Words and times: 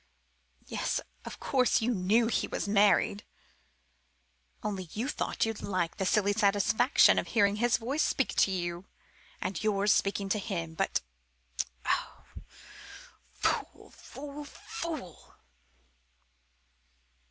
Yes, 0.65 0.99
of 1.25 1.39
course, 1.39 1.79
you 1.79 1.93
knew 1.93 2.25
he 2.25 2.47
was 2.47 2.67
married; 2.67 3.23
only 4.63 4.85
you 4.93 5.07
thought 5.07 5.45
you'd 5.45 5.61
like 5.61 5.97
the 5.97 6.07
silly 6.07 6.33
satisfaction 6.33 7.19
of 7.19 7.27
hearing 7.27 7.57
his 7.57 7.77
voice 7.77 8.01
speak 8.01 8.33
to 8.37 8.49
you, 8.49 8.85
and 9.41 9.63
yours 9.63 9.91
speaking 9.91 10.27
to 10.29 10.39
him. 10.39 10.73
But 10.73 11.01
oh! 11.85 12.23
fool! 13.33 13.91
fool! 13.91 14.43
fool!" 14.45 15.35